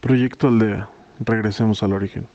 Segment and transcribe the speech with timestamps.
[0.00, 0.88] Proyecto Aldea.
[1.20, 2.26] Regresemos al origen.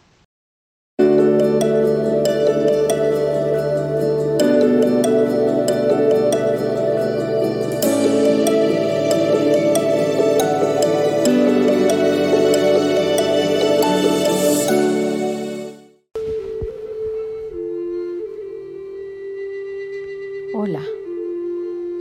[20.56, 20.84] Hola,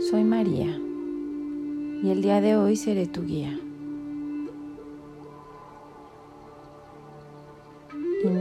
[0.09, 0.77] soy María
[2.03, 3.42] y el día de hoy seré tu guía.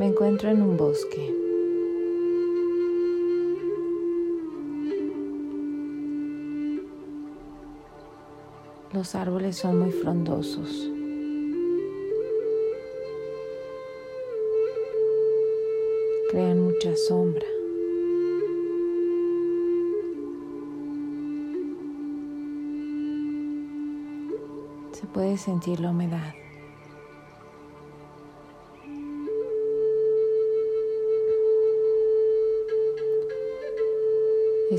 [0.00, 1.36] Me encuentro en un bosque.
[8.94, 10.90] Los árboles son muy frondosos.
[16.30, 17.46] Crean mucha sombra.
[24.92, 26.32] Se puede sentir la humedad.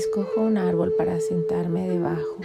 [0.04, 2.38] Escojo un árbol para sentarme debajo.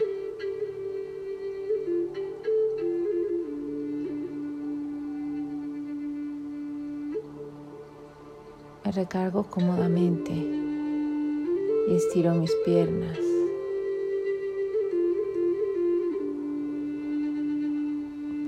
[8.85, 13.17] Me recargo cómodamente y estiro mis piernas.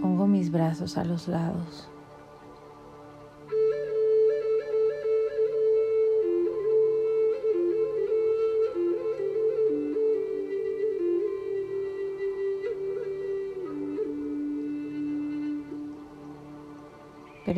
[0.04, 1.90] Pongo mis brazos a los lados.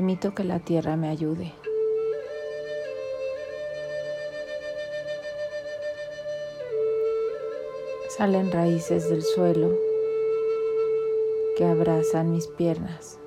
[0.01, 1.53] Permito que la tierra me ayude.
[8.17, 9.78] Salen raíces del suelo
[11.56, 13.19] que abrazan mis piernas.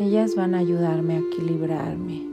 [0.00, 2.26] Ellas van a ayudarme a equilibrarme.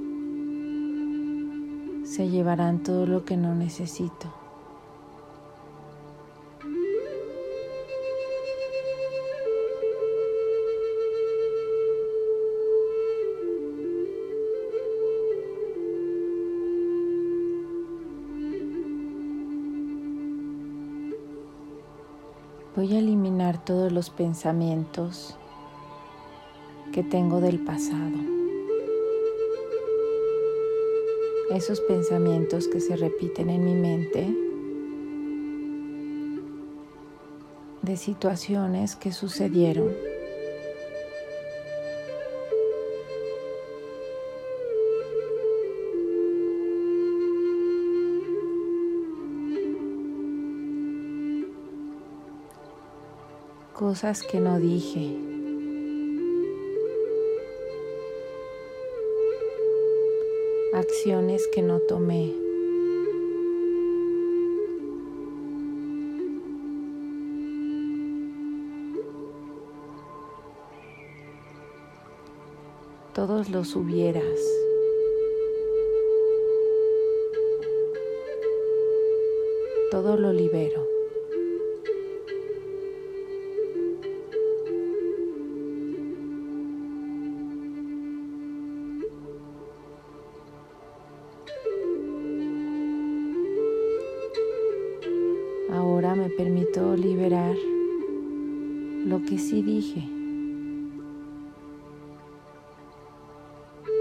[2.06, 4.47] Se llevarán todo lo que no necesito.
[22.78, 25.36] Voy a eliminar todos los pensamientos
[26.94, 28.20] que tengo del pasado.
[31.50, 34.32] Esos pensamientos que se repiten en mi mente
[37.82, 39.92] de situaciones que sucedieron.
[53.88, 55.16] Cosas que no dije.
[60.74, 62.36] Acciones que no tomé.
[73.14, 74.42] Todos los hubieras.
[79.92, 80.97] Todo lo libero.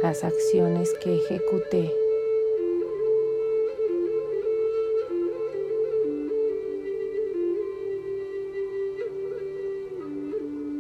[0.07, 1.93] Las acciones que ejecuté.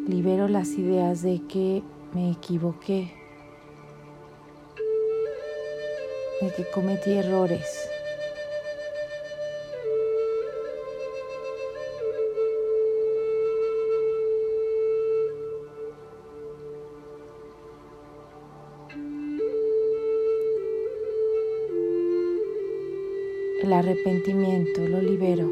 [0.06, 1.82] Libero las ideas de que
[2.14, 3.12] me equivoqué,
[6.40, 7.95] de que cometí errores.
[23.66, 25.50] El arrepentimiento lo libero.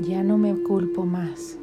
[0.00, 1.58] Ya no me culpo más.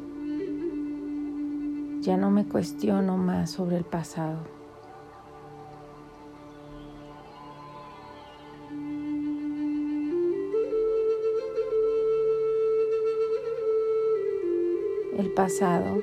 [2.02, 4.38] Ya no me cuestiono más sobre el pasado.
[15.18, 16.02] El pasado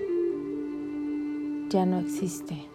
[1.69, 2.68] ya no existe.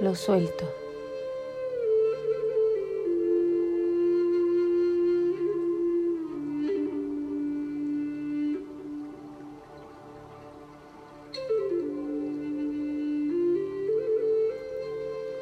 [0.00, 0.68] Lo suelto.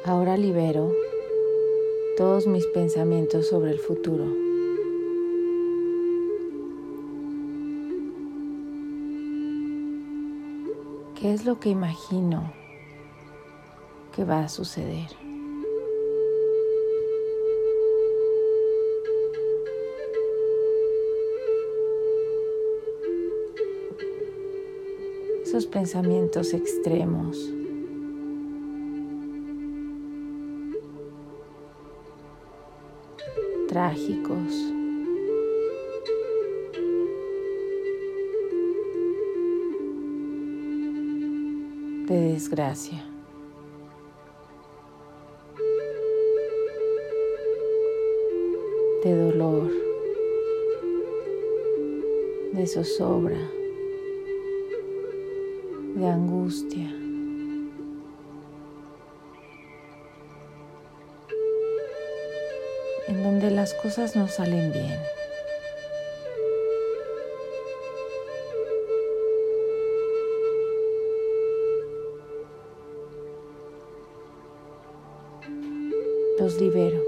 [0.05, 0.93] Ahora libero
[2.15, 4.52] todos mis pensamientos sobre el futuro.
[11.23, 12.51] ¿Qué es lo que imagino
[14.13, 15.07] que va a suceder?
[25.45, 27.37] Esos pensamientos extremos
[33.69, 34.82] trágicos.
[42.13, 43.03] De desgracia.
[49.03, 49.69] de dolor,
[52.53, 53.49] de zozobra,
[55.95, 56.89] de angustia.
[63.09, 64.99] en donde las cosas no salen bien.
[76.63, 77.03] Libero.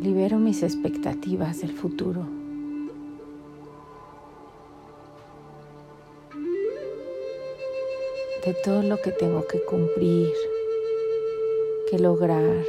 [0.00, 2.26] Libero mis expectativas del futuro.
[8.44, 10.34] de todo lo que tengo que cumplir,
[11.88, 12.62] que lograr,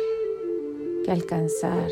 [1.03, 1.89] que alcanzar.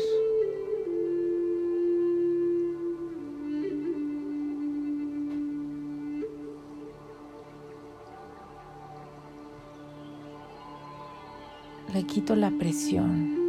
[11.94, 13.42] Le quito la presión.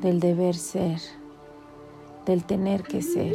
[0.00, 1.00] del deber ser
[2.28, 3.34] del tener que ser.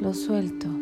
[0.00, 0.81] Lo suelto.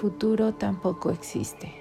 [0.00, 1.74] Futuro tampoco existe.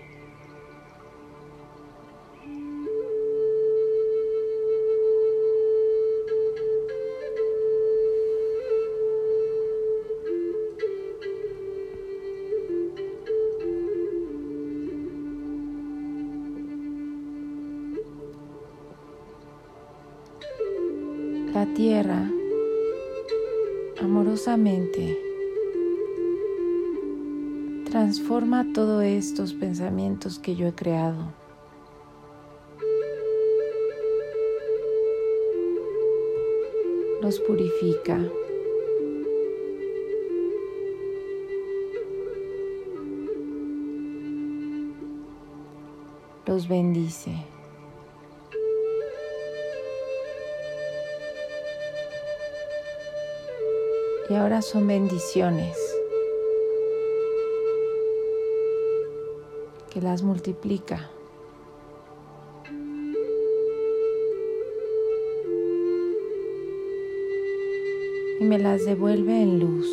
[21.53, 22.29] La tierra
[24.01, 25.28] amorosamente
[27.89, 31.33] transforma todos estos pensamientos que yo he creado.
[37.21, 38.19] Los purifica.
[46.45, 47.31] Los bendice.
[54.29, 55.88] Y ahora son bendiciones.
[59.99, 61.09] Que las multiplica.
[68.39, 69.87] Y me las devuelve en luz.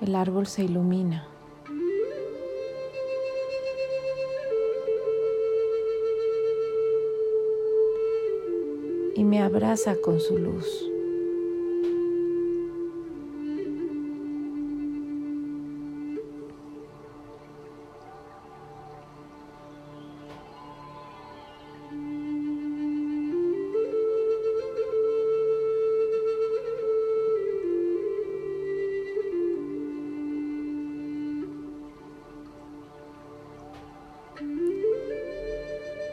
[0.00, 1.28] El árbol se ilumina.
[9.14, 10.91] y me abraza con su luz.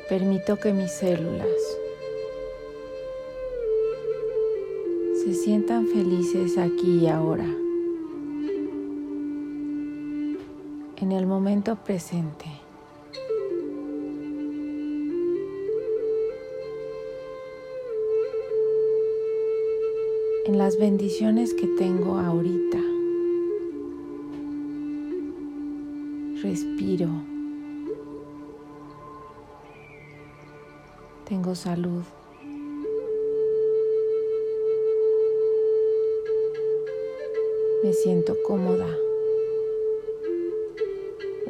[0.10, 1.46] Permito que mis células
[5.24, 7.46] se sientan felices aquí y ahora,
[10.98, 12.46] en el momento presente.
[20.50, 22.80] en las bendiciones que tengo ahorita.
[26.42, 27.39] Respiro.
[31.30, 32.02] Tengo salud.
[37.84, 38.88] Me siento cómoda.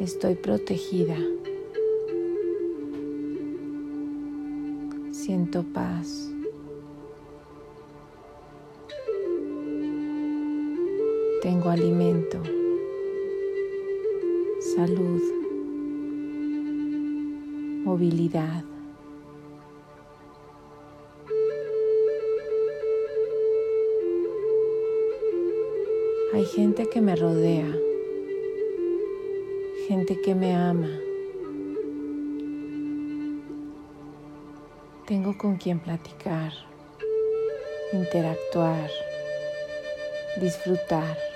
[0.02, 1.16] Estoy protegida.
[5.12, 6.30] Siento paz.
[11.42, 12.44] Tengo alimento,
[14.76, 15.22] salud,
[17.86, 18.69] movilidad.
[26.32, 27.76] Hay gente que me rodea,
[29.88, 30.90] gente que me ama.
[35.08, 36.54] Tengo con quien platicar,
[37.94, 38.92] interactuar,
[40.40, 41.29] disfrutar.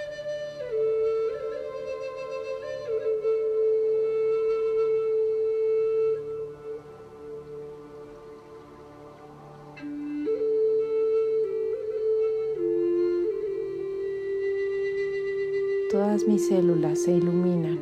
[16.33, 17.77] Mis células se iluminan.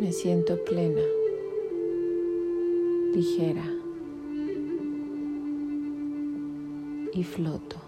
[0.00, 1.02] Me siento plena,
[3.14, 3.64] ligera
[7.12, 7.83] y floto.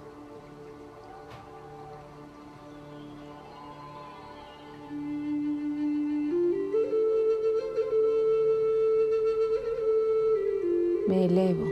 [11.25, 11.67] Elevo.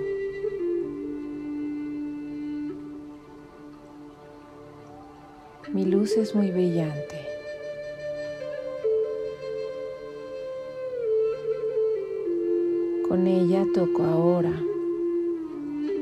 [5.73, 7.21] Mi luz es muy brillante.
[13.09, 14.55] Con ella toco ahora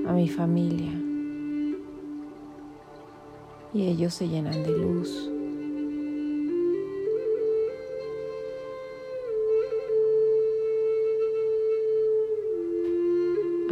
[0.07, 0.93] a mi familia
[3.75, 5.32] y ellos se llenan de luz.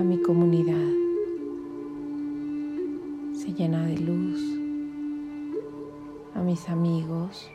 [0.00, 0.88] A mi comunidad.
[3.34, 4.40] Se llena de luz.
[6.34, 7.50] A mis amigos,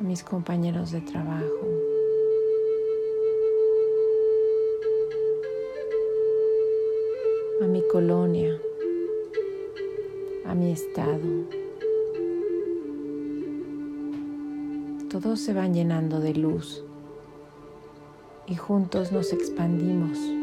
[0.00, 1.68] a mis compañeros de trabajo.
[7.62, 8.60] A mi colonia,
[10.44, 11.28] a mi estado.
[15.08, 16.82] Todos se van llenando de luz
[18.48, 20.39] y juntos nos expandimos.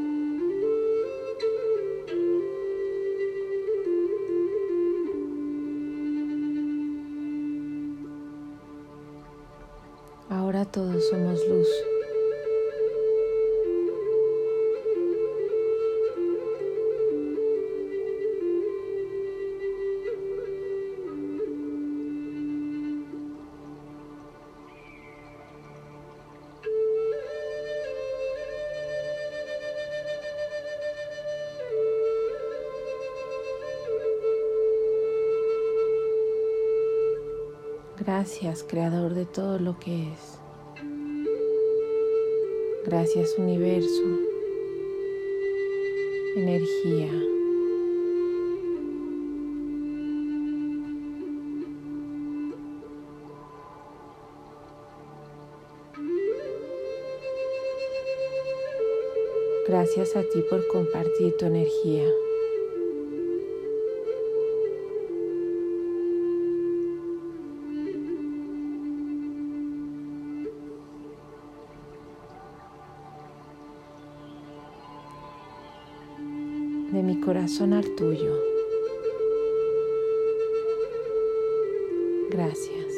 [10.48, 11.68] Ahora todos somos luz.
[38.00, 40.40] Gracias, Creador de todo lo que es.
[42.86, 44.04] Gracias, universo,
[46.36, 47.12] energía.
[59.68, 62.08] Gracias a ti por compartir tu energía.
[77.08, 78.38] mi corazón al tuyo.
[82.30, 82.94] Gracias.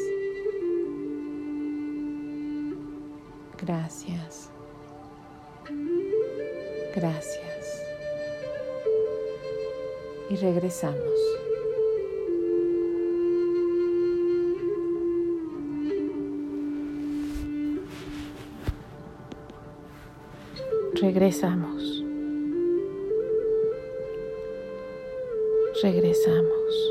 [3.62, 4.50] Gracias.
[6.96, 7.84] Gracias.
[10.32, 11.20] Y regresamos.
[21.00, 22.09] Regresamos.
[25.82, 26.89] Regresamos.